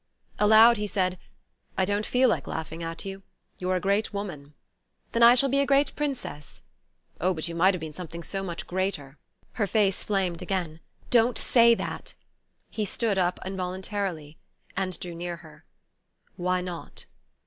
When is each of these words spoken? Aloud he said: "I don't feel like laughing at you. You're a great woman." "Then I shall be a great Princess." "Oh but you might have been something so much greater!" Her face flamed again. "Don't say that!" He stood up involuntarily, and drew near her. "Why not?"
Aloud 0.39 0.77
he 0.77 0.87
said: 0.87 1.19
"I 1.77 1.85
don't 1.85 2.07
feel 2.07 2.27
like 2.27 2.47
laughing 2.47 2.81
at 2.81 3.05
you. 3.05 3.21
You're 3.59 3.75
a 3.75 3.79
great 3.79 4.11
woman." 4.11 4.55
"Then 5.11 5.21
I 5.21 5.35
shall 5.35 5.47
be 5.47 5.59
a 5.59 5.65
great 5.67 5.95
Princess." 5.95 6.63
"Oh 7.19 7.35
but 7.35 7.47
you 7.47 7.53
might 7.53 7.75
have 7.75 7.81
been 7.81 7.93
something 7.93 8.23
so 8.23 8.41
much 8.41 8.65
greater!" 8.65 9.19
Her 9.51 9.67
face 9.67 10.03
flamed 10.03 10.41
again. 10.41 10.79
"Don't 11.11 11.37
say 11.37 11.75
that!" 11.75 12.15
He 12.71 12.83
stood 12.83 13.19
up 13.19 13.39
involuntarily, 13.45 14.39
and 14.75 14.99
drew 14.99 15.13
near 15.13 15.35
her. 15.45 15.65
"Why 16.35 16.61
not?" 16.61 17.05